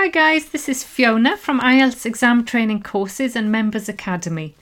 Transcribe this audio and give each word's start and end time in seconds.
Hi 0.00 0.06
guys, 0.06 0.50
this 0.50 0.68
is 0.68 0.84
Fiona 0.84 1.36
from 1.36 1.58
IELTS 1.58 2.06
Exam 2.06 2.44
Training 2.44 2.84
Courses 2.84 3.34
and 3.34 3.50
Members 3.50 3.88
Academy. 3.88 4.54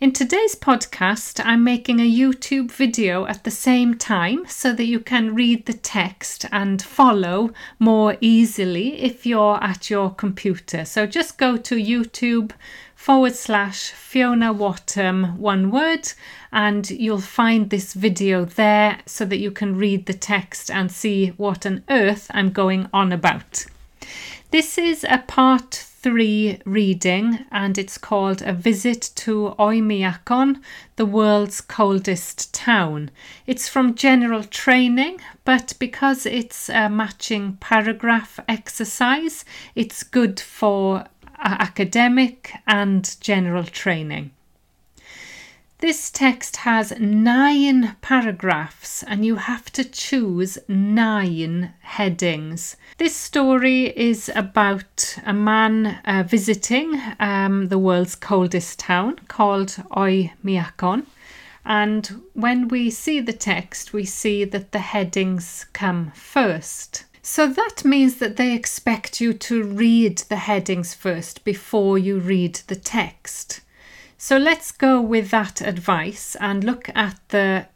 In 0.00 0.12
today's 0.12 0.54
podcast, 0.54 1.42
I'm 1.44 1.62
making 1.62 2.00
a 2.00 2.10
YouTube 2.10 2.70
video 2.70 3.26
at 3.26 3.44
the 3.44 3.50
same 3.50 3.98
time 3.98 4.46
so 4.46 4.72
that 4.72 4.86
you 4.86 4.98
can 4.98 5.34
read 5.34 5.66
the 5.66 5.74
text 5.74 6.46
and 6.50 6.80
follow 6.80 7.50
more 7.78 8.16
easily 8.22 9.02
if 9.02 9.26
you're 9.26 9.62
at 9.62 9.90
your 9.90 10.08
computer. 10.08 10.86
So 10.86 11.06
just 11.06 11.36
go 11.36 11.58
to 11.58 11.74
YouTube 11.74 12.52
forward 12.96 13.34
slash 13.34 13.90
Fiona 13.90 14.54
Whatham, 14.54 15.36
one 15.36 15.70
word, 15.70 16.10
and 16.50 16.88
you'll 16.88 17.20
find 17.20 17.68
this 17.68 17.92
video 17.92 18.46
there 18.46 19.00
so 19.04 19.26
that 19.26 19.36
you 19.36 19.50
can 19.50 19.76
read 19.76 20.06
the 20.06 20.14
text 20.14 20.70
and 20.70 20.90
see 20.90 21.26
what 21.36 21.66
on 21.66 21.84
earth 21.90 22.30
I'm 22.30 22.52
going 22.52 22.88
on 22.94 23.12
about. 23.12 23.66
This 24.50 24.78
is 24.78 25.04
a 25.04 25.18
part 25.18 25.74
three 25.74 26.58
reading 26.64 27.44
and 27.52 27.76
it's 27.76 27.98
called 27.98 28.40
A 28.40 28.54
Visit 28.54 29.10
to 29.16 29.54
Oymyakon, 29.58 30.62
the 30.96 31.04
world's 31.04 31.60
coldest 31.60 32.54
town. 32.54 33.10
It's 33.46 33.68
from 33.68 33.94
general 33.94 34.42
training, 34.42 35.20
but 35.44 35.74
because 35.78 36.24
it's 36.24 36.70
a 36.70 36.88
matching 36.88 37.58
paragraph 37.60 38.40
exercise, 38.48 39.44
it's 39.74 40.02
good 40.02 40.40
for 40.40 41.00
uh, 41.00 41.04
academic 41.38 42.54
and 42.66 43.16
general 43.20 43.64
training. 43.64 44.30
This 45.80 46.10
text 46.10 46.56
has 46.56 46.92
nine 46.98 47.94
paragraphs 48.00 49.04
and 49.04 49.24
you 49.24 49.36
have 49.36 49.70
to 49.74 49.84
choose 49.84 50.58
nine 50.66 51.72
headings. 51.82 52.76
This 52.96 53.14
story 53.14 53.96
is 53.96 54.28
about 54.34 55.16
a 55.24 55.32
man 55.32 56.00
uh, 56.04 56.24
visiting 56.26 57.00
um, 57.20 57.68
the 57.68 57.78
world's 57.78 58.16
coldest 58.16 58.80
town 58.80 59.20
called 59.28 59.76
Oymyakon. 59.92 61.06
And 61.64 62.22
when 62.32 62.66
we 62.66 62.90
see 62.90 63.20
the 63.20 63.32
text, 63.32 63.92
we 63.92 64.04
see 64.04 64.42
that 64.42 64.72
the 64.72 64.80
headings 64.80 65.66
come 65.72 66.10
first. 66.10 67.04
So 67.22 67.46
that 67.46 67.84
means 67.84 68.16
that 68.16 68.36
they 68.36 68.52
expect 68.52 69.20
you 69.20 69.32
to 69.32 69.62
read 69.62 70.18
the 70.28 70.36
headings 70.36 70.92
first 70.92 71.44
before 71.44 71.98
you 71.98 72.18
read 72.18 72.56
the 72.66 72.74
text. 72.74 73.60
So 74.20 74.36
let's 74.36 74.72
go 74.72 75.00
with 75.00 75.30
that 75.30 75.60
advice 75.60 76.34
and 76.40 76.64
look 76.64 76.90
at 76.92 77.20
the 77.28 77.68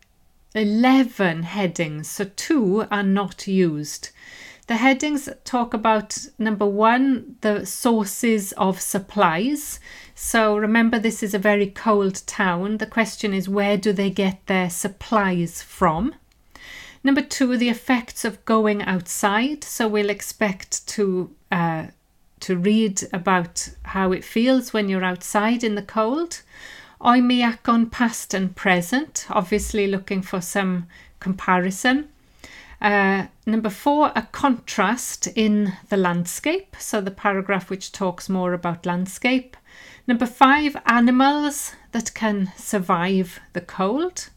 11 0.57 1.45
headings. 1.45 2.11
So 2.11 2.25
two 2.35 2.85
are 2.91 3.05
not 3.05 3.47
used. 3.47 4.11
The 4.67 4.79
headings 4.79 5.29
talk 5.45 5.73
about 5.73 6.19
number 6.39 6.67
one, 6.67 7.37
the 7.43 7.65
sources 7.65 8.51
of 8.55 8.81
supplies. 8.81 9.79
So 10.17 10.57
remember, 10.57 10.99
this 10.99 11.23
is 11.23 11.33
a 11.33 11.39
very 11.39 11.69
cold 11.69 12.27
town. 12.27 12.79
The 12.79 12.87
question 12.87 13.33
is, 13.33 13.49
where 13.49 13.77
do 13.77 13.93
they 13.93 14.11
get 14.11 14.45
their 14.47 14.69
supplies 14.69 15.63
from? 15.63 16.13
Number 17.05 17.23
two, 17.23 17.57
the 17.57 17.69
effects 17.69 18.25
of 18.25 18.45
going 18.45 18.83
outside. 18.83 19.63
So 19.63 19.87
we'll 19.87 20.11
expect 20.11 20.89
to 20.89 21.35
uh, 21.53 21.87
to 22.43 22.57
read 22.57 23.03
about 23.13 23.69
how 23.85 24.13
it 24.13 24.25
feels 24.25 24.73
when 24.73 24.89
you're 24.89 25.05
outside 25.05 25.65
in 25.65 25.75
the 25.75 25.83
cold. 25.83 26.43
Oymyakon 27.01 27.91
past 27.91 28.35
and 28.35 28.55
present, 28.55 29.27
obviously 29.31 29.87
looking 29.87 30.23
for 30.23 30.41
some 30.41 30.87
comparison. 31.19 32.09
Uh, 32.81 33.27
number 33.47 33.71
four, 33.71 34.13
a 34.15 34.23
contrast 34.23 35.29
in 35.35 35.73
the 35.89 35.97
landscape, 35.97 36.77
so 36.79 37.01
the 37.01 37.11
paragraph 37.11 37.71
which 37.71 37.93
talks 37.93 38.29
more 38.29 38.53
about 38.53 38.87
landscape. 38.87 39.57
Number 40.07 40.27
five, 40.27 40.77
animals 40.87 41.75
that 41.93 42.13
can 42.15 42.53
survive 42.57 43.41
the 43.53 43.61
cold. 43.61 44.31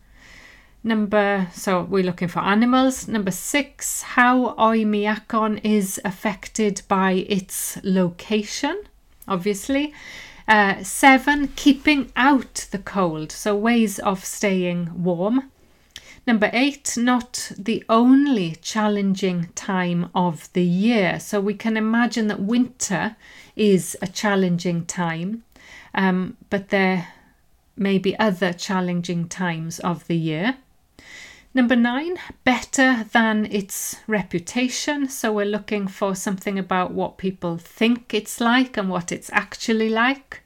Number, 0.85 1.47
so 1.51 1.81
we're 1.81 2.03
looking 2.03 2.27
for 2.27 2.41
animals. 2.41 3.07
Number 3.07 3.31
six, 3.31 4.03
how 4.03 4.53
Oymyakon 4.53 5.61
is 5.63 5.99
affected 6.05 6.83
by 6.87 7.25
its 7.27 7.79
location, 7.83 8.83
obviously. 9.27 9.95
Uh, 10.47 10.83
seven, 10.83 11.47
keeping 11.55 12.11
out 12.15 12.67
the 12.69 12.77
cold, 12.77 13.31
so 13.31 13.55
ways 13.55 13.97
of 13.97 14.23
staying 14.23 15.03
warm. 15.03 15.49
Number 16.27 16.51
eight, 16.53 16.95
not 16.95 17.51
the 17.57 17.83
only 17.89 18.55
challenging 18.61 19.49
time 19.55 20.11
of 20.13 20.53
the 20.53 20.63
year. 20.63 21.19
So 21.19 21.41
we 21.41 21.55
can 21.55 21.77
imagine 21.77 22.27
that 22.27 22.41
winter 22.41 23.15
is 23.55 23.97
a 24.03 24.07
challenging 24.07 24.85
time, 24.85 25.45
um, 25.95 26.37
but 26.51 26.69
there 26.69 27.07
may 27.75 27.97
be 27.97 28.15
other 28.19 28.53
challenging 28.53 29.27
times 29.27 29.79
of 29.79 30.05
the 30.05 30.15
year. 30.15 30.57
Number 31.55 31.77
nine, 31.77 32.17
better 32.43 33.05
than 33.13 33.45
its 33.49 33.95
reputation. 34.07 35.07
So 35.07 35.31
we're 35.31 35.45
looking 35.45 35.87
for 35.87 36.13
something 36.13 36.59
about 36.59 36.91
what 36.91 37.17
people 37.17 37.55
think 37.57 38.13
it's 38.13 38.41
like 38.41 38.75
and 38.75 38.89
what 38.89 39.09
it's 39.09 39.29
actually 39.31 39.87
like. 39.87 40.43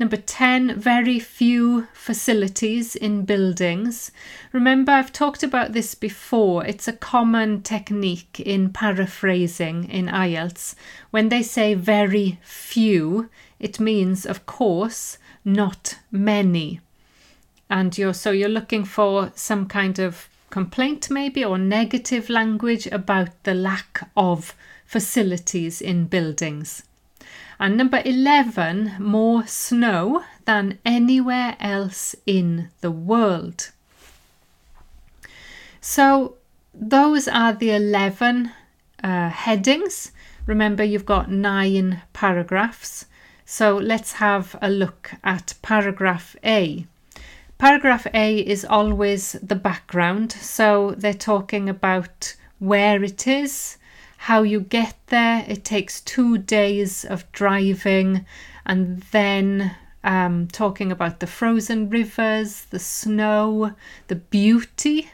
Number 0.00 0.16
10, 0.16 0.74
very 0.80 1.20
few 1.20 1.86
facilities 1.92 2.96
in 2.96 3.24
buildings. 3.24 4.10
Remember, 4.50 4.90
I've 4.90 5.12
talked 5.12 5.44
about 5.44 5.72
this 5.72 5.94
before. 5.94 6.66
It's 6.66 6.88
a 6.88 6.94
common 6.94 7.62
technique 7.62 8.40
in 8.40 8.72
paraphrasing 8.72 9.88
in 9.88 10.06
IELTS. 10.06 10.74
When 11.12 11.28
they 11.28 11.44
say 11.44 11.74
very 11.74 12.40
few, 12.42 13.30
it 13.60 13.78
means, 13.78 14.26
of 14.26 14.46
course, 14.46 15.16
not 15.44 15.98
many. 16.10 16.80
And 17.68 17.96
you're 17.96 18.14
so 18.14 18.32
you're 18.32 18.48
looking 18.48 18.84
for 18.84 19.30
some 19.36 19.66
kind 19.66 20.00
of 20.00 20.28
complaint, 20.50 21.10
maybe, 21.10 21.44
or 21.44 21.58
negative 21.58 22.28
language 22.28 22.86
about 22.88 23.44
the 23.44 23.54
lack 23.54 24.08
of 24.16 24.54
facilities 24.84 25.80
in 25.80 26.06
buildings. 26.06 26.82
And 27.58 27.76
number 27.76 28.02
11, 28.04 28.96
more 28.98 29.46
snow 29.46 30.24
than 30.46 30.78
anywhere 30.84 31.56
else 31.60 32.16
in 32.26 32.70
the 32.80 32.90
world. 32.90 33.70
So, 35.80 36.36
those 36.74 37.28
are 37.28 37.52
the 37.52 37.70
11 37.70 38.50
uh, 39.02 39.28
headings. 39.28 40.12
Remember, 40.46 40.82
you've 40.82 41.06
got 41.06 41.30
nine 41.30 42.02
paragraphs. 42.12 43.06
So, 43.44 43.76
let's 43.76 44.12
have 44.12 44.56
a 44.60 44.70
look 44.70 45.12
at 45.22 45.54
paragraph 45.62 46.36
A. 46.42 46.86
Paragraph 47.60 48.06
A 48.14 48.38
is 48.38 48.64
always 48.64 49.32
the 49.32 49.54
background, 49.54 50.32
so 50.32 50.94
they're 50.96 51.12
talking 51.12 51.68
about 51.68 52.34
where 52.58 53.04
it 53.04 53.26
is, 53.26 53.76
how 54.16 54.42
you 54.42 54.60
get 54.60 54.96
there. 55.08 55.44
It 55.46 55.62
takes 55.62 56.00
two 56.00 56.38
days 56.38 57.04
of 57.04 57.30
driving, 57.32 58.24
and 58.64 59.02
then 59.12 59.76
um, 60.02 60.48
talking 60.48 60.90
about 60.90 61.20
the 61.20 61.26
frozen 61.26 61.90
rivers, 61.90 62.64
the 62.70 62.78
snow, 62.78 63.72
the 64.08 64.16
beauty. 64.16 65.10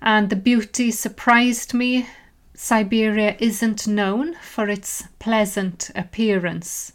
And 0.00 0.30
the 0.30 0.36
beauty 0.36 0.90
surprised 0.90 1.74
me. 1.74 2.08
Siberia 2.54 3.36
isn't 3.38 3.86
known 3.86 4.36
for 4.36 4.70
its 4.70 5.04
pleasant 5.18 5.90
appearance. 5.94 6.94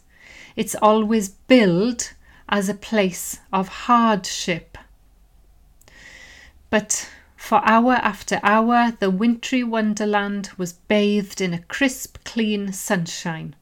It's 0.56 0.74
always 0.74 1.28
billed 1.28 2.12
as 2.48 2.68
a 2.68 2.74
place 2.74 3.40
of 3.52 3.68
hardship. 3.68 4.78
But 6.70 7.08
for 7.36 7.60
hour 7.64 7.94
after 7.94 8.40
hour, 8.42 8.92
the 8.98 9.10
wintry 9.10 9.62
wonderland 9.62 10.50
was 10.58 10.72
bathed 10.72 11.40
in 11.40 11.54
a 11.54 11.62
crisp, 11.62 12.18
clean 12.24 12.72
sunshine. 12.72 13.54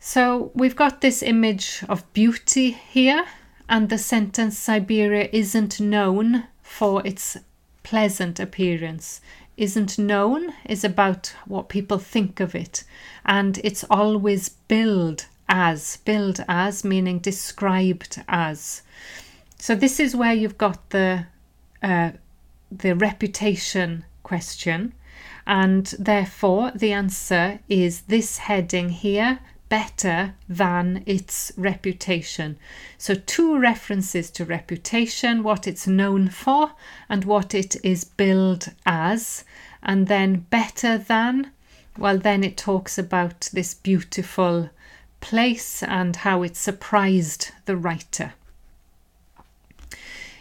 So 0.00 0.50
we've 0.54 0.76
got 0.76 1.00
this 1.00 1.22
image 1.22 1.82
of 1.88 2.12
beauty 2.12 2.70
here, 2.72 3.26
and 3.68 3.88
the 3.88 3.98
sentence 3.98 4.58
Siberia 4.58 5.28
isn't 5.32 5.80
known 5.80 6.44
for 6.62 7.04
its 7.06 7.36
pleasant 7.82 8.38
appearance. 8.38 9.20
Isn't 9.56 9.98
known 9.98 10.52
is 10.68 10.84
about 10.84 11.34
what 11.46 11.68
people 11.68 11.98
think 11.98 12.40
of 12.40 12.54
it, 12.54 12.84
and 13.24 13.58
it's 13.64 13.84
always 13.88 14.48
billed 14.48 15.26
as, 15.48 15.98
billed 15.98 16.44
as, 16.48 16.84
meaning 16.84 17.18
described 17.18 18.22
as. 18.28 18.82
So 19.58 19.74
this 19.74 19.98
is 20.00 20.16
where 20.16 20.34
you've 20.34 20.58
got 20.58 20.90
the 20.90 21.26
uh, 21.82 22.12
the 22.70 22.94
reputation 22.94 24.04
question, 24.22 24.92
and 25.46 25.86
therefore 25.98 26.72
the 26.74 26.92
answer 26.92 27.60
is 27.68 28.02
this 28.02 28.38
heading 28.38 28.88
here 28.88 29.38
better 29.68 30.34
than 30.48 31.02
its 31.06 31.52
reputation. 31.56 32.56
So, 32.98 33.14
two 33.14 33.58
references 33.58 34.30
to 34.32 34.44
reputation, 34.44 35.42
what 35.42 35.66
it's 35.66 35.86
known 35.86 36.28
for, 36.28 36.72
and 37.08 37.24
what 37.24 37.54
it 37.54 37.76
is 37.84 38.04
billed 38.04 38.72
as, 38.84 39.44
and 39.82 40.06
then 40.06 40.46
better 40.50 40.98
than 40.98 41.50
well, 41.98 42.18
then 42.18 42.44
it 42.44 42.56
talks 42.58 42.98
about 42.98 43.48
this 43.52 43.72
beautiful 43.72 44.68
place 45.26 45.82
and 45.82 46.14
how 46.14 46.44
it 46.44 46.54
surprised 46.54 47.50
the 47.64 47.76
writer. 47.76 48.34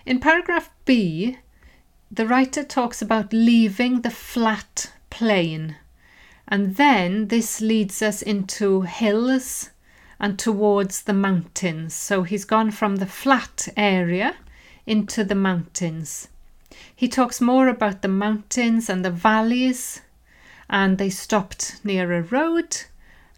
In 0.05 0.19
paragraph 0.19 0.69
B, 0.85 1.39
the 2.11 2.27
writer 2.27 2.63
talks 2.63 3.01
about 3.01 3.33
leaving 3.33 4.01
the 4.01 4.11
flat 4.11 4.91
plain, 5.09 5.77
and 6.47 6.75
then 6.75 7.29
this 7.29 7.61
leads 7.61 8.03
us 8.03 8.21
into 8.21 8.81
hills 8.81 9.71
and 10.19 10.37
towards 10.37 11.01
the 11.01 11.13
mountains. 11.13 11.95
So 11.95 12.21
he's 12.21 12.45
gone 12.45 12.69
from 12.69 12.97
the 12.97 13.07
flat 13.07 13.67
area 13.75 14.35
into 14.85 15.23
the 15.23 15.33
mountains. 15.49 16.27
He 16.95 17.07
talks 17.07 17.41
more 17.41 17.69
about 17.69 18.03
the 18.03 18.07
mountains 18.25 18.87
and 18.87 19.03
the 19.03 19.09
valleys, 19.09 20.01
and 20.69 20.99
they 20.99 21.09
stopped 21.09 21.79
near 21.83 22.13
a 22.13 22.21
road, 22.21 22.83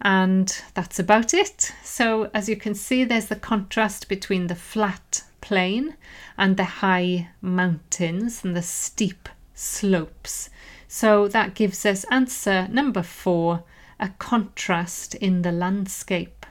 and 0.01 0.61
that's 0.73 0.99
about 0.99 1.33
it. 1.33 1.73
So, 1.83 2.29
as 2.33 2.47
you 2.47 2.55
can 2.55 2.75
see, 2.75 3.03
there's 3.03 3.27
the 3.27 3.35
contrast 3.35 4.07
between 4.07 4.47
the 4.47 4.55
flat 4.55 5.23
plain 5.41 5.95
and 6.37 6.57
the 6.57 6.63
high 6.63 7.29
mountains 7.41 8.43
and 8.43 8.55
the 8.55 8.61
steep 8.61 9.29
slopes. 9.53 10.49
So, 10.87 11.27
that 11.29 11.55
gives 11.55 11.85
us 11.85 12.05
answer 12.11 12.67
number 12.69 13.03
four 13.03 13.63
a 13.99 14.09
contrast 14.19 15.15
in 15.15 15.41
the 15.41 15.51
landscape. 15.51 16.45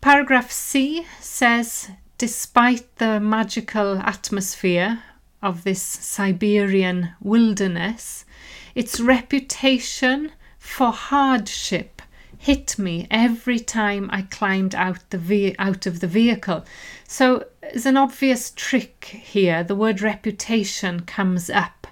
Paragraph 0.00 0.50
C 0.50 1.06
says 1.20 1.90
despite 2.20 2.96
the 2.96 3.18
magical 3.18 3.96
atmosphere 3.98 5.02
of 5.42 5.64
this 5.64 5.80
Siberian 5.80 7.12
wilderness, 7.22 8.26
its 8.74 9.00
reputation 9.00 10.32
for 10.60 10.92
hardship 10.92 12.00
hit 12.38 12.78
me 12.78 13.06
every 13.10 13.58
time 13.58 14.08
I 14.12 14.22
climbed 14.22 14.74
out 14.74 14.98
the 15.10 15.18
ve- 15.18 15.56
out 15.58 15.86
of 15.86 16.00
the 16.00 16.06
vehicle. 16.06 16.64
So 17.08 17.46
there's 17.60 17.86
an 17.86 17.96
obvious 17.96 18.52
trick 18.54 19.04
here. 19.04 19.64
The 19.64 19.74
word 19.74 20.00
reputation 20.00 21.00
comes 21.00 21.50
up, 21.50 21.86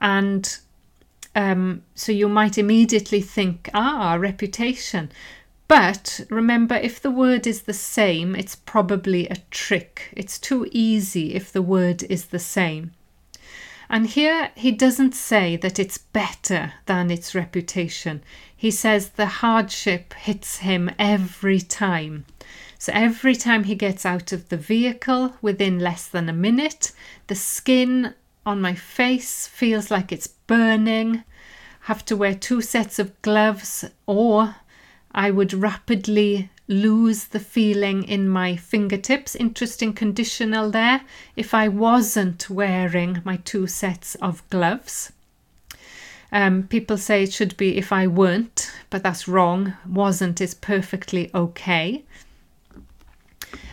and 0.00 0.58
um, 1.34 1.82
so 1.94 2.12
you 2.12 2.28
might 2.28 2.58
immediately 2.58 3.20
think, 3.20 3.70
ah, 3.72 4.14
reputation. 4.14 5.10
But 5.66 6.20
remember, 6.30 6.74
if 6.74 7.00
the 7.00 7.12
word 7.12 7.46
is 7.46 7.62
the 7.62 7.72
same, 7.72 8.34
it's 8.34 8.56
probably 8.56 9.28
a 9.28 9.36
trick. 9.50 10.12
It's 10.16 10.38
too 10.38 10.68
easy 10.72 11.34
if 11.34 11.52
the 11.52 11.62
word 11.62 12.02
is 12.04 12.26
the 12.26 12.40
same. 12.40 12.90
And 13.92 14.06
here 14.06 14.52
he 14.54 14.70
doesn't 14.70 15.16
say 15.16 15.56
that 15.56 15.80
it's 15.80 15.98
better 15.98 16.74
than 16.86 17.10
its 17.10 17.34
reputation. 17.34 18.22
He 18.56 18.70
says 18.70 19.10
the 19.10 19.26
hardship 19.26 20.14
hits 20.14 20.58
him 20.58 20.92
every 20.96 21.60
time. 21.60 22.24
So 22.78 22.92
every 22.94 23.34
time 23.34 23.64
he 23.64 23.74
gets 23.74 24.06
out 24.06 24.30
of 24.30 24.48
the 24.48 24.56
vehicle 24.56 25.34
within 25.42 25.80
less 25.80 26.06
than 26.06 26.28
a 26.28 26.32
minute, 26.32 26.92
the 27.26 27.34
skin 27.34 28.14
on 28.46 28.60
my 28.60 28.76
face 28.76 29.48
feels 29.48 29.90
like 29.90 30.12
it's 30.12 30.28
burning. 30.28 31.24
Have 31.80 32.04
to 32.04 32.16
wear 32.16 32.36
two 32.36 32.62
sets 32.62 33.00
of 33.00 33.20
gloves 33.22 33.84
or 34.06 34.54
I 35.10 35.32
would 35.32 35.52
rapidly 35.52 36.48
lose 36.70 37.24
the 37.24 37.40
feeling 37.40 38.04
in 38.04 38.28
my 38.28 38.54
fingertips. 38.54 39.34
Interesting 39.34 39.92
conditional 39.92 40.70
there. 40.70 41.02
If 41.36 41.52
I 41.52 41.66
wasn't 41.68 42.48
wearing 42.48 43.20
my 43.24 43.36
two 43.38 43.66
sets 43.66 44.14
of 44.16 44.48
gloves. 44.50 45.12
Um, 46.32 46.62
people 46.62 46.96
say 46.96 47.24
it 47.24 47.32
should 47.32 47.56
be 47.56 47.76
if 47.76 47.92
I 47.92 48.06
weren't, 48.06 48.72
but 48.88 49.02
that's 49.02 49.26
wrong. 49.26 49.74
Wasn't 49.84 50.40
is 50.40 50.54
perfectly 50.54 51.28
okay. 51.34 52.04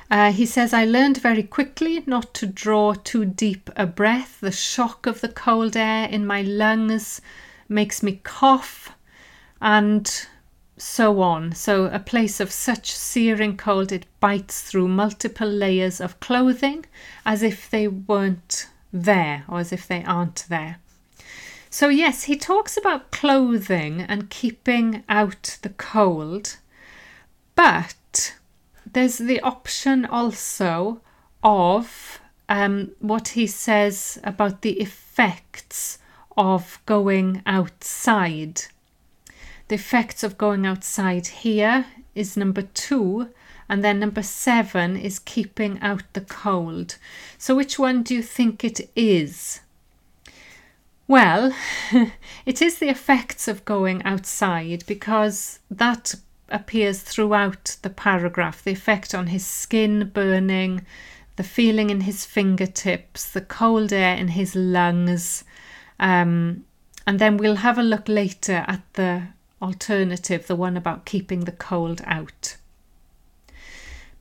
Uh, 0.10 0.32
he 0.32 0.46
says, 0.46 0.74
I 0.74 0.86
learned 0.86 1.18
very 1.18 1.44
quickly 1.44 2.02
not 2.08 2.34
to 2.36 2.48
draw 2.48 2.94
too 2.94 3.26
deep 3.26 3.70
a 3.76 3.86
breath. 3.86 4.40
The 4.40 4.52
shock 4.52 5.06
of 5.06 5.22
the 5.22 5.28
cold 5.28 5.78
air 5.78 6.08
in 6.10 6.26
my 6.26 6.42
lungs 6.42 7.22
makes 7.70 8.02
me 8.02 8.22
cough. 8.24 8.92
And 9.62 10.28
so 10.78 11.22
on. 11.22 11.54
So, 11.54 11.86
a 11.86 12.00
place 12.00 12.40
of 12.40 12.52
such 12.52 12.92
searing 12.92 13.58
cold 13.58 13.92
it 13.92 14.06
bites 14.20 14.62
through 14.62 14.88
multiple 14.88 15.50
layers 15.50 16.00
of 16.00 16.20
clothing 16.20 16.86
as 17.26 17.44
if 17.44 17.70
they 17.70 17.88
weren't 17.88 18.68
there 18.94 19.44
or 19.48 19.60
as 19.60 19.74
if 19.74 19.88
they 19.88 20.04
aren't 20.04 20.46
there. 20.50 20.80
So, 21.70 21.90
yes, 21.90 22.24
he 22.24 22.38
talks 22.38 22.78
about 22.78 23.12
clothing 23.12 24.02
and 24.02 24.30
keeping 24.30 25.04
out 25.10 25.58
the 25.62 25.70
cold, 25.70 26.58
but 27.56 28.36
there's 28.86 29.18
the 29.18 29.42
option 29.42 30.06
also 30.06 31.02
of 31.44 32.20
um, 32.50 32.92
what 33.00 33.30
he 33.30 33.48
says 33.48 34.20
about 34.24 34.62
the 34.62 34.80
effects 34.80 35.98
of 36.38 36.80
going 36.86 37.42
outside 37.46 38.62
the 39.68 39.76
effects 39.76 40.24
of 40.24 40.38
going 40.38 40.66
outside 40.66 41.28
here 41.28 41.86
is 42.16 42.38
number 42.38 42.62
two. 42.62 43.30
And 43.70 43.84
then 43.84 44.00
number 44.00 44.24
seven 44.24 44.96
is 44.96 45.20
keeping 45.20 45.80
out 45.82 46.04
the 46.14 46.22
cold. 46.22 46.98
So, 47.38 47.54
which 47.56 47.78
one 47.78 48.02
do 48.02 48.16
you 48.16 48.24
think 48.24 48.64
it 48.64 48.90
is? 48.96 49.60
Well, 51.08 51.54
it 52.46 52.62
is 52.62 52.80
the 52.80 52.90
effects 52.90 53.48
of 53.48 53.66
going 53.66 54.04
outside 54.04 54.86
because 54.88 55.60
that 55.70 56.16
appears 56.50 57.02
throughout 57.02 57.76
the 57.82 57.90
paragraph 57.90 58.64
the 58.64 58.72
effect 58.72 59.14
on 59.14 59.28
his 59.28 59.46
skin 59.46 60.12
burning, 60.14 60.86
the 61.36 61.44
feeling 61.44 61.90
in 61.90 62.02
his 62.02 62.26
fingertips, 62.26 63.30
the 63.30 63.42
cold 63.42 63.92
air 63.92 64.16
in 64.16 64.30
his 64.30 64.56
lungs. 64.56 65.44
Um, 66.00 66.66
and 67.06 67.20
then 67.20 67.38
we'll 67.38 67.58
have 67.58 67.78
a 67.78 67.84
look 67.84 68.08
later 68.08 68.66
at 68.68 68.82
the 68.94 69.28
alternative, 69.62 70.48
the 70.48 70.56
one 70.56 70.78
about 70.78 71.06
keeping 71.06 71.42
the 71.42 71.52
cold 71.52 72.02
out. 72.06 72.58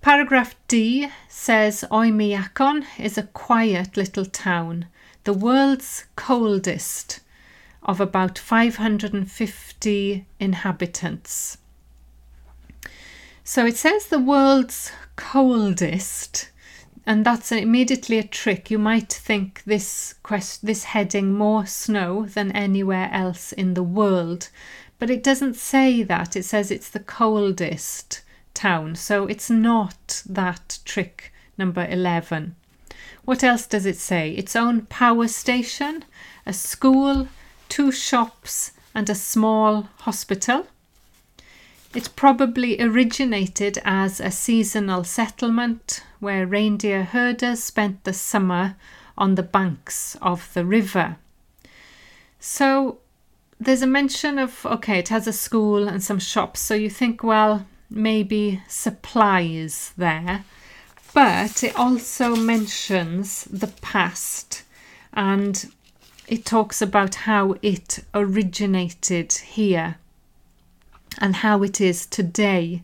Paragraph 0.01 0.55
D 0.69 1.09
says 1.29 1.85
Oymyakon 1.91 2.85
is 2.99 3.19
a 3.19 3.25
quiet 3.25 3.97
little 3.97 4.25
town, 4.25 4.87
the 5.25 5.33
world's 5.33 6.05
coldest, 6.15 7.21
of 7.83 8.01
about 8.01 8.39
550 8.39 10.27
inhabitants. 10.39 11.59
So 13.43 13.65
it 13.65 13.77
says 13.77 14.07
the 14.07 14.19
world's 14.19 14.91
coldest, 15.15 16.51
and 17.07 17.25
that's 17.25 17.53
immediately 17.53 18.19
a 18.19 18.25
trick. 18.25 18.71
You 18.71 18.79
might 18.79 19.13
think 19.13 19.63
this 19.65 20.15
quest- 20.25 20.67
this 20.67 20.85
heading 20.85 21.33
more 21.33 21.65
snow 21.65 22.27
than 22.27 22.51
anywhere 22.53 23.09
else 23.13 23.53
in 23.53 23.75
the 23.75 23.85
world, 23.85 24.51
but 24.99 25.11
it 25.11 25.23
doesn't 25.23 25.55
say 25.55 26.03
that. 26.03 26.37
It 26.37 26.45
says 26.45 26.71
it's 26.71 26.91
the 26.91 27.01
coldest 27.01 28.23
town. 28.55 28.95
So 28.97 29.27
it's 29.27 29.51
not 29.51 30.23
that 30.27 30.79
trick 30.85 31.33
number 31.59 31.87
11. 31.89 32.57
What 33.25 33.45
else 33.45 33.67
does 33.67 33.87
it 33.87 33.97
say? 33.97 34.31
Its 34.33 34.57
own 34.57 34.83
power 34.83 35.29
station, 35.29 36.05
a 36.47 36.53
school, 36.53 37.29
two 37.69 37.93
shops, 37.93 38.73
and 38.95 39.11
a 39.11 39.15
small 39.15 39.89
hospital. 39.99 40.67
It 41.95 42.15
probably 42.17 42.81
originated 42.81 43.79
as 43.85 44.21
a 44.21 44.31
seasonal 44.31 45.05
settlement 45.05 46.03
where 46.21 46.47
reindeer 46.47 47.05
herders 47.05 47.63
spent 47.63 48.05
the 48.05 48.13
summer 48.13 48.77
on 49.19 49.35
the 49.35 49.43
banks 49.43 50.17
of 50.21 50.53
the 50.55 50.65
river. 50.65 51.17
So 52.39 52.99
there's 53.59 53.83
a 53.83 53.87
mention 53.87 54.39
of 54.39 54.65
okay, 54.67 54.99
it 54.99 55.09
has 55.09 55.27
a 55.27 55.33
school 55.33 55.89
and 55.89 56.03
some 56.03 56.19
shops, 56.19 56.61
so 56.61 56.75
you 56.75 56.91
think, 56.91 57.23
well, 57.23 57.67
maybe 57.91 58.63
supplies 58.69 59.93
there. 59.97 60.45
But 61.15 61.63
it 61.65 61.75
also 61.77 62.37
mentions 62.37 63.45
the 63.45 63.69
past 63.81 64.63
and 65.15 65.73
it 66.29 66.45
talks 66.45 66.83
about 66.83 67.15
how 67.15 67.55
it 67.63 68.01
originated 68.13 69.33
here 69.33 69.97
and 71.19 71.37
how 71.37 71.63
it 71.63 71.81
is 71.81 72.05
today. 72.05 72.83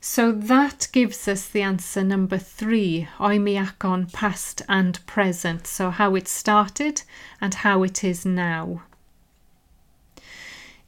So 0.00 0.32
that 0.32 0.88
gives 0.90 1.28
us 1.28 1.46
the 1.46 1.62
answer 1.62 2.02
number 2.02 2.38
three, 2.38 3.06
Oymyakon 3.18 4.12
past 4.12 4.62
and 4.68 4.98
present. 5.06 5.68
So 5.68 5.90
how 5.90 6.16
it 6.16 6.26
started 6.26 7.02
and 7.40 7.54
how 7.54 7.84
it 7.84 8.02
is 8.02 8.26
now. 8.26 8.82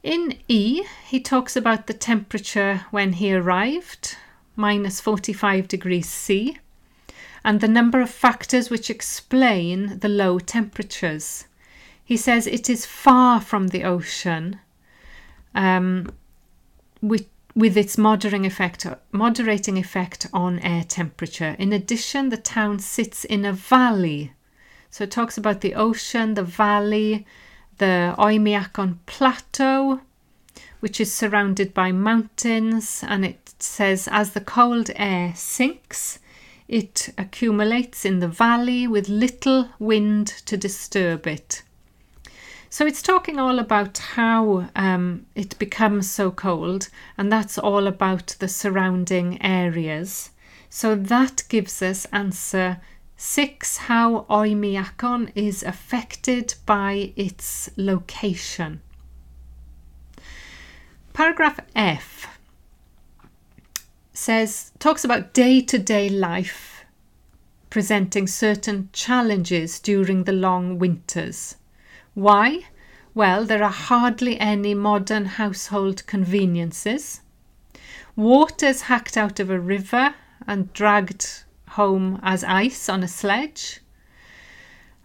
In 0.05 0.37
E, 0.47 0.83
he 1.07 1.19
talks 1.19 1.55
about 1.55 1.87
the 1.87 1.93
temperature 1.93 2.85
when 2.91 3.13
he 3.13 3.33
arrived, 3.33 4.17
minus 4.55 5.01
45 5.01 5.67
degrees 5.67 6.07
C, 6.07 6.59
and 7.43 7.59
the 7.59 7.67
number 7.67 7.99
of 7.99 8.11
factors 8.11 8.69
which 8.69 8.91
explain 8.91 9.97
the 9.97 10.07
low 10.07 10.37
temperatures. 10.37 11.45
He 12.03 12.17
says 12.17 12.45
it 12.45 12.69
is 12.69 12.85
far 12.85 13.41
from 13.41 13.69
the 13.69 13.83
ocean, 13.83 14.59
um, 15.55 16.11
with, 17.01 17.25
with 17.55 17.75
its 17.75 17.97
moderating 17.97 18.45
effect, 18.45 18.85
moderating 19.11 19.75
effect 19.75 20.27
on 20.31 20.59
air 20.59 20.83
temperature. 20.83 21.55
In 21.57 21.73
addition, 21.73 22.29
the 22.29 22.37
town 22.37 22.77
sits 22.77 23.25
in 23.25 23.43
a 23.43 23.53
valley. 23.53 24.33
So 24.91 25.05
it 25.05 25.09
talks 25.09 25.35
about 25.35 25.61
the 25.61 25.73
ocean, 25.73 26.35
the 26.35 26.43
valley, 26.43 27.25
the 27.77 28.15
Oymyakon 28.17 28.97
Plateau, 29.05 30.01
which 30.79 30.99
is 30.99 31.13
surrounded 31.13 31.73
by 31.73 31.91
mountains, 31.91 33.03
and 33.07 33.25
it 33.25 33.53
says 33.59 34.07
as 34.11 34.31
the 34.31 34.41
cold 34.41 34.91
air 34.95 35.33
sinks, 35.35 36.19
it 36.67 37.13
accumulates 37.17 38.05
in 38.05 38.19
the 38.19 38.27
valley 38.27 38.87
with 38.87 39.07
little 39.09 39.69
wind 39.79 40.27
to 40.45 40.57
disturb 40.57 41.27
it. 41.27 41.61
So 42.69 42.85
it's 42.85 43.01
talking 43.01 43.39
all 43.39 43.59
about 43.59 43.97
how 43.97 44.69
um, 44.75 45.25
it 45.33 45.57
becomes 45.59 46.09
so 46.11 46.31
cold, 46.31 46.89
and 47.17 47.31
that's 47.31 47.57
all 47.57 47.87
about 47.87 48.35
the 48.39 48.47
surrounding 48.47 49.41
areas. 49.41 50.31
So 50.69 50.93
that 50.95 51.43
gives 51.47 51.81
us 51.81 52.05
answer 52.11 52.81
6 53.17 53.77
how 53.77 54.25
Oymyakon 54.29 55.31
is 55.35 55.63
affected 55.63 56.55
by 56.65 57.13
its 57.15 57.69
location. 57.77 58.81
Paragraph 61.13 61.59
F 61.75 62.27
says 64.11 64.71
talks 64.79 65.05
about 65.05 65.33
day-to-day 65.33 66.09
life 66.09 66.83
presenting 67.69 68.27
certain 68.27 68.89
challenges 68.91 69.79
during 69.79 70.25
the 70.25 70.33
long 70.33 70.77
winters. 70.77 71.55
Why? 72.13 72.65
Well, 73.13 73.45
there 73.45 73.63
are 73.63 73.69
hardly 73.69 74.37
any 74.39 74.73
modern 74.73 75.25
household 75.25 76.05
conveniences. 76.05 77.21
Water 78.17 78.67
is 78.67 78.83
hacked 78.83 79.15
out 79.15 79.39
of 79.39 79.49
a 79.49 79.59
river 79.59 80.15
and 80.45 80.71
dragged 80.73 81.44
home 81.75 82.19
as 82.23 82.43
ice 82.43 82.89
on 82.89 83.03
a 83.03 83.07
sledge. 83.07 83.81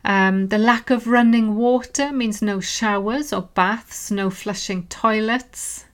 Um, 0.05 0.49
the 0.49 0.59
lack 0.59 0.91
of 0.91 1.07
running 1.07 1.57
water 1.57 2.13
means 2.13 2.41
no 2.41 2.61
showers 2.61 3.33
or 3.33 3.43
baths, 3.43 4.11
no 4.11 4.31
flushing 4.31 4.87
toilets, 4.87 5.85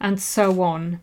and 0.00 0.20
so 0.20 0.62
on. 0.62 1.00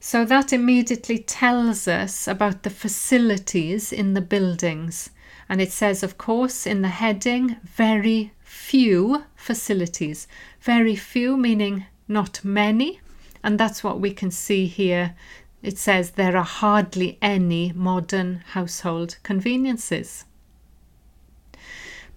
So 0.00 0.24
that 0.24 0.52
immediately 0.52 1.18
tells 1.18 1.86
us 1.86 2.26
about 2.26 2.62
the 2.62 2.70
facilities 2.70 3.92
in 3.92 4.14
the 4.14 4.20
buildings. 4.20 5.10
And 5.48 5.60
it 5.60 5.70
says, 5.70 6.02
of 6.02 6.16
course, 6.16 6.66
in 6.66 6.82
the 6.82 6.88
heading, 6.88 7.56
very 7.62 8.32
few 8.42 9.24
facilities. 9.36 10.26
Very 10.60 10.96
few, 10.96 11.36
meaning 11.36 11.86
not 12.08 12.44
many. 12.44 13.00
And 13.44 13.58
that's 13.58 13.84
what 13.84 14.00
we 14.00 14.12
can 14.12 14.30
see 14.30 14.66
here 14.66 15.14
it 15.62 15.78
says 15.78 16.10
there 16.10 16.36
are 16.36 16.44
hardly 16.44 17.18
any 17.22 17.72
modern 17.74 18.42
household 18.48 19.16
conveniences. 19.22 20.24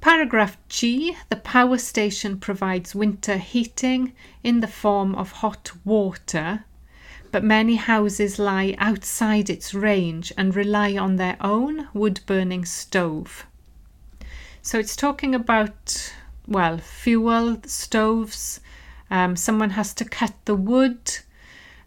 Paragraph 0.02 0.58
G 0.70 1.16
the 1.30 1.36
power 1.36 1.78
station 1.78 2.38
provides 2.40 2.94
winter 2.94 3.38
heating 3.38 4.14
in 4.44 4.60
the 4.60 4.68
form 4.68 5.16
of 5.16 5.32
hot 5.32 5.72
water, 5.84 6.66
but 7.32 7.44
many 7.44 7.75
houses 7.75 8.40
lie 8.40 8.75
outside 8.78 9.50
its 9.50 9.74
range 9.74 10.32
and 10.38 10.56
rely 10.56 10.96
on 10.96 11.16
their 11.16 11.38
own 11.42 11.88
wood 11.94 12.20
burning 12.25 12.66
stove. 12.66 13.46
So 14.62 14.80
it's 14.80 14.96
talking 14.96 15.36
about, 15.36 16.14
well, 16.48 16.78
fuel, 16.78 17.58
stoves. 17.66 18.60
Um, 19.12 19.36
someone 19.36 19.72
has 19.72 19.94
to 19.96 20.06
cut 20.06 20.34
the 20.46 20.56
wood 20.56 21.20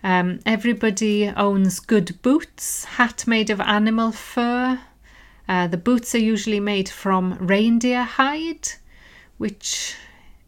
um, 0.03 0.41
everybody 0.47 1.29
owns 1.29 1.81
good 1.81 2.21
boots, 2.23 2.85
hat 2.85 3.27
made 3.27 3.51
of 3.51 3.61
animal 3.61 4.13
fur. 4.13 4.81
Uh, 5.49 5.67
the 5.67 5.77
boots 5.77 6.15
are 6.15 6.19
usually 6.19 6.61
made 6.61 6.89
from 6.89 7.35
reindeer 7.39 8.05
hide, 8.05 8.69
which 9.39 9.97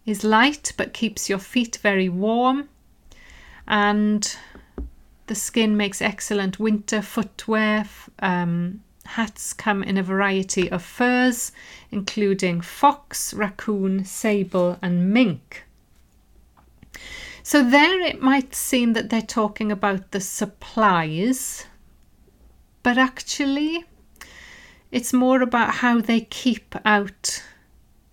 is 0.06 0.24
light 0.24 0.72
but 0.76 0.92
keeps 0.92 1.28
your 1.28 1.38
feet 1.38 1.78
very 1.82 2.08
warm. 2.08 2.68
And 3.66 4.36
the 5.26 5.34
skin 5.34 5.76
makes 5.76 6.02
excellent 6.02 6.58
winter 6.58 7.02
footwear. 7.02 7.86
Um, 8.18 8.82
hats 9.06 9.52
come 9.52 9.82
in 9.82 9.96
a 9.96 10.02
variety 10.02 10.70
of 10.70 10.82
furs, 10.82 11.52
including 11.90 12.60
fox, 12.60 13.34
raccoon, 13.34 14.04
sable, 14.04 14.78
and 14.82 15.12
mink. 15.12 15.64
So 17.50 17.64
there 17.64 18.00
it 18.00 18.22
might 18.22 18.54
seem 18.54 18.92
that 18.92 19.10
they're 19.10 19.20
talking 19.22 19.72
about 19.72 20.12
the 20.12 20.20
supplies, 20.20 21.66
but 22.84 22.96
actually 22.96 23.84
it's 24.92 25.12
more 25.12 25.42
about 25.42 25.74
how 25.74 26.00
they 26.00 26.20
keep 26.20 26.76
out 26.84 27.42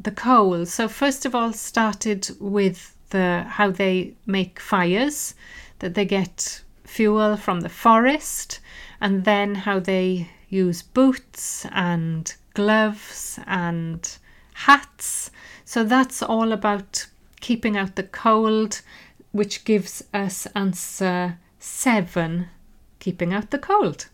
the 0.02 0.10
coal. 0.10 0.66
So 0.66 0.88
first 0.88 1.24
of 1.24 1.36
all 1.36 1.54
started 1.54 2.32
with 2.40 2.96
the 3.12 3.44
how 3.44 3.70
they 3.70 4.16
make 4.26 4.60
fires, 4.60 5.36
that 5.78 5.94
they 5.94 6.06
get 6.06 6.64
fuel 6.84 7.38
from 7.38 7.60
the 7.60 7.70
forest, 7.70 8.60
and 9.00 9.24
then 9.24 9.54
how 9.54 9.80
they 9.80 10.30
use 10.50 10.82
boots 10.82 11.64
and 11.74 12.36
gloves 12.56 13.40
and 13.46 14.18
hats. 14.56 15.30
So 15.64 15.84
that's 15.84 16.24
all 16.24 16.52
about 16.52 17.06
keeping 17.40 17.78
out 17.78 17.96
the 17.98 18.02
cold 18.02 18.82
which 19.38 19.64
gives 19.64 20.04
us 20.14 20.48
answer 20.56 21.38
7, 21.60 22.48
keeping 23.00 23.34
out 23.34 23.52
the 23.52 23.60
cold. 23.60 24.08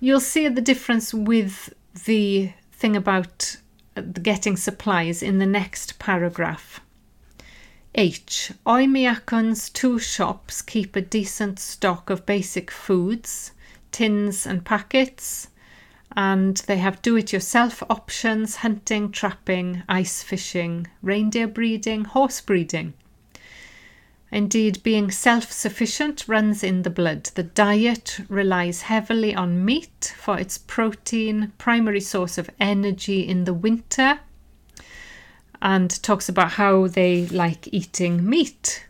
You'll 0.00 0.20
see 0.20 0.48
the 0.48 0.60
difference 0.60 1.14
with 1.14 1.72
the 2.04 2.52
thing 2.72 2.94
about 2.94 3.56
uh, 3.96 4.02
getting 4.02 4.56
supplies 4.56 5.22
in 5.22 5.38
the 5.38 5.46
next 5.46 5.98
paragraph. 5.98 6.80
H. 7.94 8.52
Oymyakon's 8.66 9.70
two 9.70 9.98
shops 9.98 10.60
keep 10.60 10.94
a 10.94 11.00
decent 11.00 11.58
stock 11.58 12.10
of 12.10 12.26
basic 12.26 12.70
foods, 12.70 13.52
tins 13.90 14.46
and 14.46 14.64
packets, 14.66 15.48
and 16.14 16.58
they 16.66 16.76
have 16.76 17.00
do 17.00 17.16
it 17.16 17.32
yourself 17.32 17.82
options 17.88 18.56
hunting, 18.56 19.10
trapping, 19.10 19.82
ice 19.88 20.22
fishing, 20.22 20.88
reindeer 21.00 21.46
breeding, 21.46 22.04
horse 22.04 22.40
breeding. 22.42 22.92
Indeed, 24.32 24.82
being 24.82 25.10
self 25.10 25.52
sufficient 25.52 26.26
runs 26.26 26.64
in 26.64 26.82
the 26.82 26.90
blood. 26.90 27.24
The 27.34 27.44
diet 27.44 28.20
relies 28.28 28.82
heavily 28.82 29.34
on 29.34 29.64
meat 29.64 30.14
for 30.16 30.38
its 30.38 30.58
protein, 30.58 31.52
primary 31.58 32.00
source 32.00 32.36
of 32.36 32.50
energy 32.58 33.20
in 33.20 33.44
the 33.44 33.54
winter, 33.54 34.20
and 35.62 36.02
talks 36.02 36.28
about 36.28 36.52
how 36.52 36.88
they 36.88 37.26
like 37.26 37.68
eating 37.72 38.28
meat. 38.28 38.86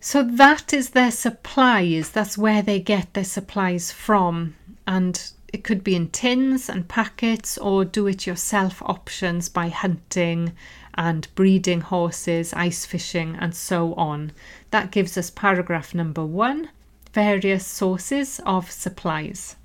So 0.00 0.22
that 0.22 0.72
is 0.72 0.90
their 0.90 1.10
supplies, 1.10 2.10
that's 2.10 2.38
where 2.38 2.62
they 2.62 2.80
get 2.80 3.14
their 3.14 3.24
supplies 3.24 3.92
from. 3.92 4.56
And 4.86 5.30
it 5.52 5.62
could 5.62 5.84
be 5.84 5.94
in 5.94 6.08
tins 6.08 6.68
and 6.68 6.88
packets 6.88 7.58
or 7.58 7.84
do 7.84 8.06
it 8.06 8.26
yourself 8.26 8.82
options 8.82 9.48
by 9.48 9.68
hunting 9.68 10.52
and 11.00 11.34
breeding 11.34 11.80
horses, 11.80 12.52
ice 12.52 12.84
fishing, 12.84 13.34
and 13.40 13.54
so 13.54 13.94
on. 13.94 14.32
That 14.70 14.90
gives 14.90 15.16
us 15.16 15.30
paragraph 15.30 15.94
number 15.94 16.26
one 16.26 16.68
various 17.14 17.66
sources 17.66 18.38
of 18.44 18.70
supplies. 18.70 19.56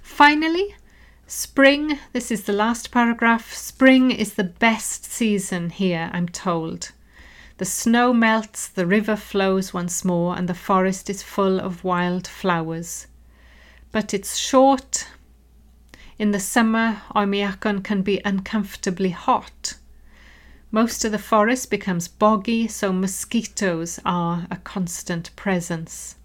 Finally, 0.00 0.76
spring. 1.26 1.98
This 2.12 2.30
is 2.30 2.44
the 2.44 2.52
last 2.52 2.92
paragraph. 2.92 3.52
Spring 3.52 4.12
is 4.12 4.34
the 4.34 4.44
best 4.44 5.04
season 5.04 5.70
here, 5.70 6.08
I'm 6.12 6.28
told. 6.28 6.92
The 7.56 7.64
snow 7.64 8.12
melts, 8.12 8.68
the 8.68 8.86
river 8.86 9.16
flows 9.16 9.74
once 9.74 10.04
more, 10.04 10.38
and 10.38 10.48
the 10.48 10.54
forest 10.54 11.10
is 11.10 11.24
full 11.24 11.58
of 11.58 11.82
wild 11.82 12.28
flowers. 12.28 13.08
But 13.90 14.14
it's 14.14 14.36
short 14.36 15.08
in 16.18 16.32
the 16.32 16.40
summer, 16.40 17.02
Oymyakon 17.14 17.84
can 17.84 18.02
be 18.02 18.20
uncomfortably 18.24 19.10
hot. 19.10 19.74
Most 20.70 21.04
of 21.04 21.12
the 21.12 21.18
forest 21.18 21.70
becomes 21.70 22.08
boggy, 22.08 22.68
so 22.68 22.92
mosquitoes 22.92 24.00
are 24.04 24.46
a 24.50 24.56
constant 24.56 25.34
presence. 25.36 26.16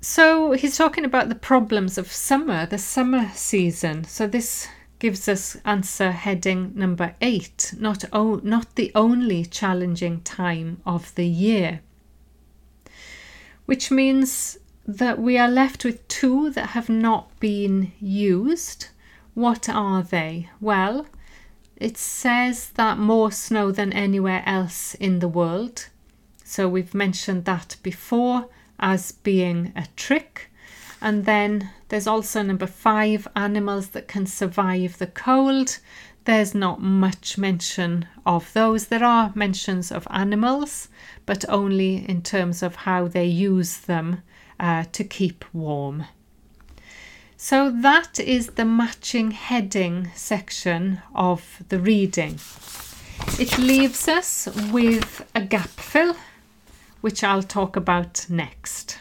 So 0.00 0.52
he's 0.52 0.76
talking 0.76 1.04
about 1.04 1.28
the 1.28 1.34
problems 1.34 1.98
of 1.98 2.12
summer, 2.12 2.64
the 2.66 2.78
summer 2.78 3.30
season. 3.34 4.04
So 4.04 4.26
this 4.26 4.68
gives 4.98 5.28
us 5.28 5.56
answer 5.64 6.12
heading 6.12 6.72
number 6.74 7.14
eight, 7.20 7.74
not, 7.78 8.04
o- 8.12 8.40
not 8.44 8.76
the 8.76 8.92
only 8.94 9.44
challenging 9.44 10.20
time 10.20 10.80
of 10.86 11.14
the 11.16 11.26
year. 11.26 11.80
Which 13.66 13.90
means 13.90 14.58
that 14.86 15.18
we 15.18 15.38
are 15.38 15.48
left 15.48 15.84
with 15.84 16.06
two 16.08 16.50
that 16.50 16.70
have 16.70 16.88
not 16.88 17.38
been 17.38 17.92
used. 18.00 18.88
What 19.34 19.68
are 19.68 20.02
they? 20.02 20.48
Well, 20.60 21.06
it 21.76 21.96
says 21.96 22.70
that 22.70 22.98
more 22.98 23.32
snow 23.32 23.70
than 23.72 23.92
anywhere 23.92 24.42
else 24.46 24.94
in 24.94 25.18
the 25.18 25.28
world. 25.28 25.88
So 26.44 26.68
we've 26.68 26.94
mentioned 26.94 27.44
that 27.44 27.76
before 27.82 28.48
as 28.78 29.12
being 29.12 29.72
a 29.76 29.86
trick. 29.96 30.50
And 31.00 31.24
then 31.24 31.70
there's 31.88 32.06
also 32.06 32.42
number 32.42 32.66
five 32.66 33.26
animals 33.34 33.90
that 33.90 34.08
can 34.08 34.26
survive 34.26 34.98
the 34.98 35.06
cold. 35.06 35.78
There's 36.24 36.54
not 36.54 36.82
much 36.82 37.38
mention 37.38 38.06
of 38.26 38.52
those. 38.52 38.88
There 38.88 39.04
are 39.04 39.32
mentions 39.34 39.90
of 39.90 40.06
animals, 40.10 40.88
but 41.24 41.44
only 41.48 42.08
in 42.08 42.22
terms 42.22 42.62
of 42.62 42.76
how 42.76 43.08
they 43.08 43.24
use 43.24 43.78
them 43.78 44.22
uh, 44.60 44.84
to 44.92 45.02
keep 45.02 45.44
warm. 45.52 46.04
So 47.36 47.70
that 47.70 48.20
is 48.20 48.48
the 48.48 48.66
matching 48.66 49.30
heading 49.30 50.10
section 50.14 51.00
of 51.14 51.62
the 51.70 51.78
reading. 51.80 52.38
It 53.38 53.58
leaves 53.58 54.06
us 54.06 54.46
with 54.70 55.26
a 55.34 55.40
gap 55.40 55.70
fill, 55.70 56.16
which 57.00 57.24
I'll 57.24 57.42
talk 57.42 57.76
about 57.76 58.26
next. 58.28 58.98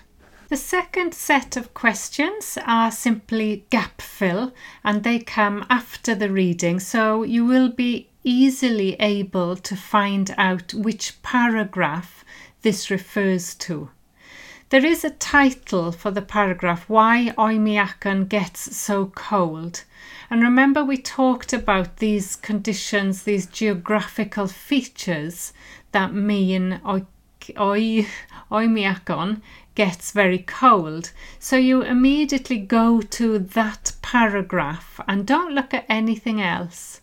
The 0.48 0.58
second 0.58 1.13
set 1.13 1.58
of 1.58 1.74
questions 1.74 2.58
are 2.66 2.92
simply 2.92 3.66
gap 3.70 4.01
fill 4.01 4.54
and 4.84 5.04
they 5.04 5.20
come 5.20 5.66
after 5.70 6.16
the 6.16 6.32
reading, 6.32 6.80
so 6.80 7.24
you 7.24 7.46
will 7.46 7.70
be 7.70 8.08
easily 8.24 8.96
able 9.01 9.58
to 9.58 9.75
find 9.75 10.34
out 10.38 10.74
which 10.74 11.22
paragraph 11.22 12.24
this 12.62 12.89
refers 12.89 13.54
to. 13.56 13.89
There 14.70 14.86
is 14.86 15.04
a 15.04 15.10
title 15.10 15.92
for 15.92 16.12
the 16.12 16.22
paragraph 16.22 16.88
Why 16.88 17.34
Oymyakon 17.40 18.30
Gets 18.30 18.78
So 18.78 19.08
Cold. 19.08 19.84
And 20.30 20.44
remember, 20.44 20.86
we 20.86 20.98
talked 20.98 21.54
about 21.54 21.98
these 21.98 22.36
conditions, 22.36 23.24
these 23.24 23.48
geographical 23.48 24.46
features 24.46 25.54
that 25.92 26.14
mean 26.14 26.82
Oymyakon 28.52 29.42
gets 29.74 30.12
very 30.12 30.38
cold. 30.38 31.14
So 31.40 31.56
you 31.58 31.82
immediately 31.82 32.60
go 32.60 33.02
to 33.02 33.40
that 33.40 33.94
paragraph 34.04 35.00
and 35.08 35.26
don't 35.26 35.56
look 35.56 35.74
at 35.74 35.86
anything 35.90 36.40
else. 36.40 37.02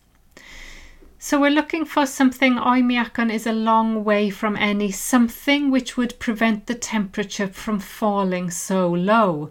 So 1.29 1.41
we're 1.41 1.51
looking 1.51 1.85
for 1.85 2.07
something 2.07 2.55
Oymyakon 2.55 3.33
is 3.33 3.49
a 3.49 3.53
long 3.53 4.05
way 4.05 4.31
from 4.31 4.57
any 4.57 4.93
something 4.93 5.73
which 5.73 5.97
would 5.97 6.21
prevent 6.21 6.67
the 6.69 6.77
temperature 6.77 7.49
from 7.49 7.81
falling 7.81 8.49
so 8.49 8.89
low. 8.89 9.51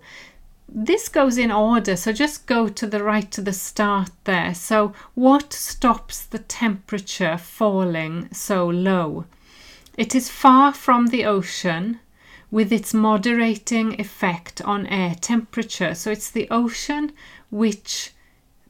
This 0.69 1.09
goes 1.09 1.37
in 1.37 1.51
order, 1.51 1.97
so 1.97 2.13
just 2.13 2.45
go 2.45 2.69
to 2.69 2.87
the 2.87 3.03
right 3.03 3.29
to 3.29 3.41
the 3.41 3.51
start 3.51 4.09
there. 4.23 4.55
So 4.55 4.93
what 5.15 5.51
stops 5.51 6.25
the 6.25 6.39
temperature 6.39 7.37
falling 7.37 8.29
so 8.31 8.65
low? 8.65 9.25
It 9.97 10.15
is 10.15 10.29
far 10.29 10.71
from 10.71 11.07
the 11.07 11.25
ocean 11.25 11.99
with 12.51 12.71
its 12.71 12.93
moderating 12.93 13.99
effect 13.99 14.61
on 14.61 14.87
air 14.87 15.13
temperature. 15.13 15.93
So 15.93 16.09
it's 16.09 16.31
the 16.31 16.47
ocean 16.49 17.11
which 17.51 18.11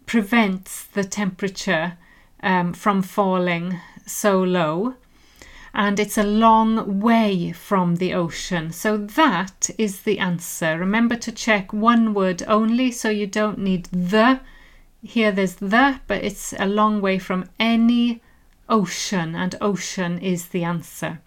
prevents 0.07 0.85
the 0.85 1.03
temperature 1.03 1.99
um, 2.41 2.73
from 2.73 3.01
falling 3.01 3.79
so 4.05 4.41
low. 4.41 4.95
And 5.73 5.99
it's 5.99 6.17
a 6.17 6.23
long 6.23 7.01
way 7.01 7.51
from 7.51 7.97
the 7.97 8.13
ocean. 8.13 8.71
So 8.71 8.95
that 8.97 9.69
is 9.77 10.03
the 10.03 10.19
answer. 10.19 10.79
Remember 10.79 11.17
to 11.17 11.31
check 11.31 11.73
one 11.73 12.13
word 12.13 12.43
only 12.47 12.91
so 12.91 13.09
you 13.09 13.27
don't 13.27 13.57
need 13.57 13.85
the. 13.91 14.39
Here 15.03 15.31
there's 15.31 15.55
the, 15.55 15.99
but 16.07 16.23
it's 16.23 16.53
a 16.57 16.65
long 16.65 17.01
way 17.01 17.19
from 17.19 17.49
any 17.59 18.21
ocean, 18.69 19.35
and 19.35 19.55
ocean 19.61 20.17
is 20.19 20.47
the 20.47 20.63
answer. 20.63 21.19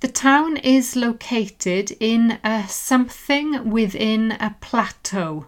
The 0.00 0.08
town 0.08 0.56
is 0.56 0.96
located 0.96 1.96
in 2.00 2.38
a 2.42 2.66
something 2.68 3.70
within 3.70 4.32
a 4.32 4.56
plateau 4.60 5.46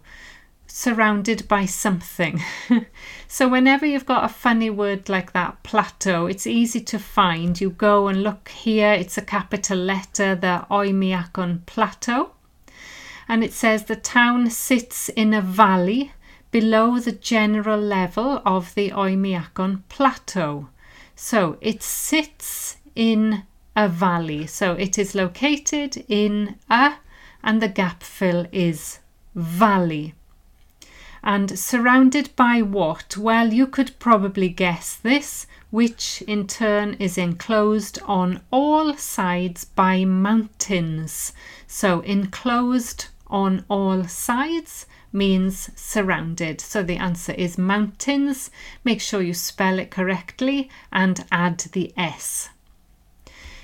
surrounded 0.75 1.47
by 1.49 1.67
something. 1.67 2.43
so, 3.29 3.47
whenever 3.47 3.85
you've 3.85 4.07
got 4.07 4.25
a 4.25 4.29
funny 4.29 4.71
word 4.71 5.07
like 5.11 5.35
that, 5.35 5.63
plateau, 5.63 6.25
it's 6.27 6.47
easy 6.47 6.81
to 6.81 6.99
find. 6.99 7.61
You 7.61 7.71
go 7.71 8.09
and 8.09 8.23
look 8.23 8.49
here, 8.49 8.91
it's 8.93 9.19
a 9.19 9.23
capital 9.23 9.77
letter, 9.77 10.35
the 10.35 10.65
Oymyakon 10.71 11.67
Plateau. 11.67 12.31
And 13.29 13.45
it 13.45 13.53
says 13.53 13.85
the 13.85 13.97
town 13.97 14.49
sits 14.49 15.11
in 15.11 15.35
a 15.35 15.43
valley 15.43 16.13
below 16.51 16.99
the 16.99 17.13
general 17.13 17.79
level 17.79 18.41
of 18.47 18.75
the 18.75 18.91
Oymyakon 18.93 19.83
Plateau. 19.91 20.69
So, 21.15 21.59
it 21.61 21.83
sits 21.83 22.79
in 22.95 23.43
a 23.77 23.91
valley. 23.91 24.47
So, 24.47 24.73
it 24.73 24.99
is 24.99 25.15
located 25.15 26.03
in 26.09 26.57
a, 26.71 26.95
and 27.45 27.61
the 27.61 27.69
gap 27.69 28.03
fill 28.03 28.47
is 28.53 29.01
valley. 29.35 30.15
And 31.25 31.57
surrounded 31.57 32.35
by 32.35 32.63
what? 32.63 33.17
Well, 33.17 33.53
you 33.53 33.69
could 33.69 33.99
probably 34.01 34.49
guess 34.49 34.97
this, 34.97 35.47
which 35.71 36.23
in 36.27 36.49
turn 36.49 36.95
is 36.95 37.17
enclosed 37.17 38.01
on 38.05 38.41
all 38.51 38.95
sides 38.97 39.65
by 39.65 40.05
mountains. 40.05 41.33
So, 41.67 42.01
enclosed 42.01 43.07
on 43.29 43.65
all 43.69 44.05
sides 44.05 44.87
means 45.13 45.71
surrounded. 45.77 46.61
So, 46.61 46.83
the 46.83 46.97
answer 46.97 47.33
is 47.33 47.57
mountains. 47.57 48.51
Make 48.83 49.01
sure 49.01 49.23
you 49.23 49.35
spell 49.35 49.79
it 49.79 49.91
correctly 49.91 50.69
and 50.91 51.25
add 51.31 51.59
the 51.73 51.93
S. 51.97 52.49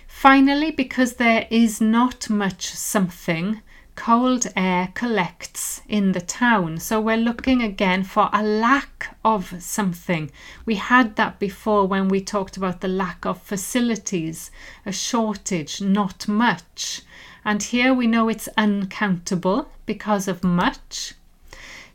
Finally, 0.07 0.71
because 0.71 1.15
there 1.15 1.47
is 1.51 1.81
not 1.81 2.29
much 2.29 2.71
something, 2.71 3.63
cold 3.99 4.47
air 4.55 4.93
collects 4.95 5.83
in 5.89 6.13
the 6.13 6.21
town. 6.21 6.79
So 6.79 7.01
we're 7.01 7.17
looking 7.17 7.61
again 7.61 8.05
for 8.05 8.31
a 8.33 8.45
lack 8.45 9.17
of 9.25 9.61
something. 9.61 10.31
We 10.65 10.77
had 10.77 11.17
that 11.17 11.41
before 11.41 11.85
when 11.85 12.07
we 12.07 12.21
talked 12.21 12.57
about 12.57 12.81
the 12.81 12.87
lack 12.87 13.27
of 13.27 13.43
facilities, 13.43 14.53
a 14.87 14.93
shortage, 14.93 15.81
not 15.81 16.29
much. 16.29 17.03
And 17.45 17.61
here 17.61 17.93
we 17.93 18.07
know 18.07 18.29
it's 18.29 18.49
uncountable 18.57 19.69
because 19.85 20.29
of 20.29 20.45
much. 20.45 21.15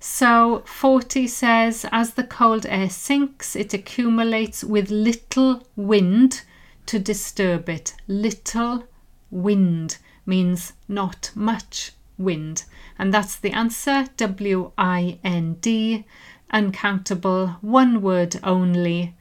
So 0.01 0.63
40 0.65 1.25
says, 1.27 1.85
as 1.89 2.15
the 2.15 2.25
cold 2.25 2.65
air 2.65 2.89
sinks, 2.89 3.55
it 3.55 3.73
accumulates 3.73 4.61
with 4.61 4.91
little 4.91 5.65
wind 5.77 6.41
to 6.87 6.99
disturb 6.99 7.69
it. 7.69 7.95
Little 8.09 8.83
wind 9.31 9.99
means 10.25 10.73
not 10.87 11.31
much 11.35 11.91
wind. 12.17 12.65
And 12.97 13.13
that's 13.13 13.35
the 13.35 13.51
answer 13.51 14.05
W 14.17 14.71
I 14.77 15.19
N 15.23 15.55
D, 15.61 16.05
uncountable, 16.51 17.57
one 17.61 18.01
word 18.01 18.39
only. 18.43 19.15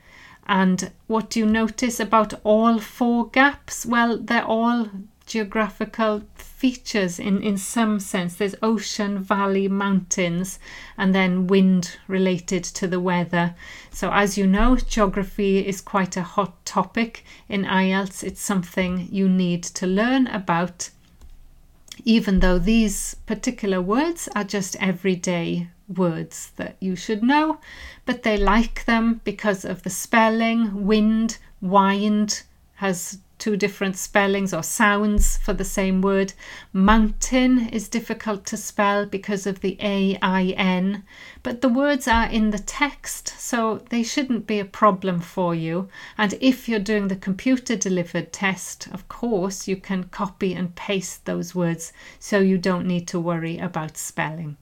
And 0.46 0.90
what 1.06 1.30
do 1.30 1.40
you 1.40 1.46
notice 1.46 2.00
about 2.00 2.34
all 2.44 2.78
four 2.78 3.28
gaps? 3.30 3.86
Well, 3.86 4.18
they're 4.18 4.44
all 4.44 4.88
geographical 5.33 6.23
features 6.35 7.18
in, 7.18 7.42
in 7.42 7.57
some 7.57 7.99
sense. 7.99 8.35
There's 8.35 8.55
ocean, 8.62 9.18
valley, 9.18 9.66
mountains, 9.66 10.59
and 10.99 11.14
then 11.14 11.47
wind 11.47 11.97
related 12.07 12.62
to 12.64 12.87
the 12.87 13.01
weather. 13.01 13.55
So, 13.90 14.12
as 14.12 14.37
you 14.37 14.47
know, 14.47 14.77
geography 14.77 15.66
is 15.66 15.81
quite 15.81 16.18
a 16.18 16.23
hot 16.23 16.62
topic 16.66 17.25
in 17.49 17.64
IELTS. 17.64 18.23
It's 18.23 18.42
something 18.42 19.09
you 19.11 19.27
need 19.27 19.62
to 19.62 19.87
learn 19.87 20.27
about, 20.27 20.90
even 22.05 22.40
though 22.40 22.59
these 22.59 23.16
particular 23.25 23.81
words 23.81 24.29
are 24.37 24.45
just 24.45 24.77
everyday 24.81 25.68
words 25.88 26.53
that 26.57 26.77
you 26.79 26.95
should 26.95 27.23
know, 27.23 27.59
but 28.05 28.23
they 28.23 28.37
like 28.37 28.85
them 28.85 29.23
because 29.25 29.64
of 29.64 29.83
the 29.83 29.90
spelling. 29.90 30.87
Wind, 30.87 31.38
wind 31.62 32.42
has 32.75 33.18
two 33.42 33.57
different 33.57 33.96
spellings 33.96 34.55
or 34.55 34.62
sounds 34.62 35.37
for 35.38 35.52
the 35.52 35.64
same 35.64 36.00
word. 36.00 36.33
Mountain 36.72 37.68
is 37.70 37.88
difficult 37.88 38.46
to 38.46 38.57
spell 38.57 39.05
because 39.05 39.48
of 39.48 39.61
the 39.62 39.76
A 39.81 40.16
I 40.22 40.55
N, 40.57 41.02
but 41.42 41.61
the 41.61 41.68
words 41.68 42.07
are 42.07 42.28
in 42.28 42.50
the 42.50 42.61
text, 42.61 43.35
so 43.37 43.83
they 43.90 44.05
shouldn't 44.05 44.46
be 44.46 44.61
a 44.61 44.64
problem 44.64 45.18
for 45.18 45.57
you. 45.57 45.88
And 46.16 46.38
if 46.40 46.68
you're 46.68 46.78
doing 46.78 47.09
the 47.09 47.16
computer 47.16 47.74
delivered 47.74 48.33
test, 48.33 48.87
of 48.92 49.09
course, 49.09 49.66
you 49.66 49.76
can 49.76 50.05
copy 50.05 50.55
and 50.55 50.76
paste 50.76 51.24
those 51.24 51.52
words 51.52 51.92
so 52.20 52.38
you 52.38 52.59
don't 52.59 52.87
need 52.87 53.09
to 53.09 53.18
worry 53.18 53.59
about 53.59 53.96
spelling. 53.96 54.57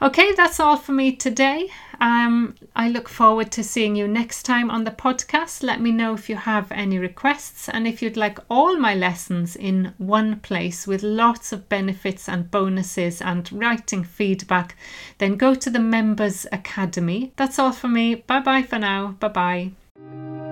Okay, 0.00 0.32
that's 0.32 0.60
all 0.60 0.76
for 0.76 0.92
me 0.92 1.16
today. 1.16 1.68
Um, 2.00 2.54
I 2.76 2.88
look 2.88 3.08
forward 3.08 3.50
to 3.52 3.64
seeing 3.64 3.96
you 3.96 4.06
next 4.06 4.44
time 4.44 4.70
on 4.70 4.84
the 4.84 4.92
podcast. 4.92 5.64
Let 5.64 5.80
me 5.80 5.90
know 5.90 6.14
if 6.14 6.28
you 6.30 6.36
have 6.36 6.70
any 6.70 6.98
requests 6.98 7.68
and 7.68 7.84
if 7.84 8.00
you'd 8.00 8.16
like 8.16 8.38
all 8.48 8.76
my 8.76 8.94
lessons 8.94 9.56
in 9.56 9.92
one 9.98 10.38
place 10.38 10.86
with 10.86 11.02
lots 11.02 11.52
of 11.52 11.68
benefits 11.68 12.28
and 12.28 12.48
bonuses 12.48 13.20
and 13.20 13.50
writing 13.52 14.04
feedback, 14.04 14.76
then 15.18 15.34
go 15.34 15.56
to 15.56 15.68
the 15.68 15.80
Members 15.80 16.46
Academy. 16.52 17.32
That's 17.34 17.58
all 17.58 17.72
for 17.72 17.88
me. 17.88 18.14
Bye 18.14 18.40
bye 18.40 18.62
for 18.62 18.78
now. 18.78 19.16
Bye 19.18 19.28
bye. 19.28 20.47